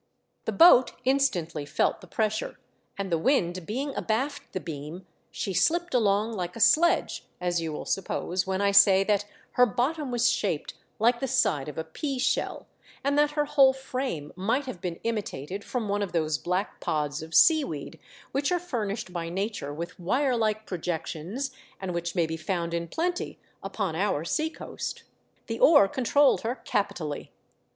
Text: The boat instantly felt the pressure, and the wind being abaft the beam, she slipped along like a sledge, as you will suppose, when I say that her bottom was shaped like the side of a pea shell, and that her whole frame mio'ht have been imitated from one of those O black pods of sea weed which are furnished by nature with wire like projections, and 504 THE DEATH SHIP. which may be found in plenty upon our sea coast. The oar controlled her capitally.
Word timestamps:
The 0.45 0.51
boat 0.51 0.93
instantly 1.05 1.63
felt 1.63 2.01
the 2.01 2.07
pressure, 2.07 2.57
and 2.97 3.11
the 3.11 3.19
wind 3.19 3.67
being 3.67 3.93
abaft 3.95 4.51
the 4.51 4.59
beam, 4.59 5.05
she 5.29 5.53
slipped 5.53 5.93
along 5.93 6.33
like 6.33 6.55
a 6.55 6.59
sledge, 6.59 7.27
as 7.39 7.61
you 7.61 7.71
will 7.71 7.85
suppose, 7.85 8.47
when 8.47 8.61
I 8.61 8.71
say 8.71 9.03
that 9.03 9.25
her 9.51 9.67
bottom 9.67 10.09
was 10.09 10.31
shaped 10.31 10.73
like 10.97 11.19
the 11.19 11.27
side 11.27 11.69
of 11.69 11.77
a 11.77 11.83
pea 11.83 12.17
shell, 12.17 12.65
and 13.03 13.15
that 13.19 13.33
her 13.37 13.45
whole 13.45 13.73
frame 13.73 14.33
mio'ht 14.35 14.65
have 14.65 14.81
been 14.81 14.99
imitated 15.03 15.63
from 15.63 15.87
one 15.87 16.01
of 16.01 16.13
those 16.13 16.39
O 16.39 16.41
black 16.41 16.79
pods 16.79 17.21
of 17.21 17.35
sea 17.35 17.63
weed 17.63 17.99
which 18.31 18.51
are 18.51 18.57
furnished 18.57 19.13
by 19.13 19.29
nature 19.29 19.71
with 19.71 19.99
wire 19.99 20.35
like 20.35 20.65
projections, 20.65 21.51
and 21.79 21.89
504 21.91 21.91
THE 21.91 21.91
DEATH 21.91 21.91
SHIP. 21.91 21.93
which 21.93 22.15
may 22.15 22.25
be 22.25 22.37
found 22.37 22.73
in 22.73 22.87
plenty 22.87 23.39
upon 23.61 23.95
our 23.95 24.25
sea 24.25 24.49
coast. 24.49 25.03
The 25.45 25.59
oar 25.59 25.87
controlled 25.87 26.41
her 26.41 26.55
capitally. 26.55 27.31